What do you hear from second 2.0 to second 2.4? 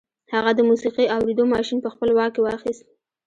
واک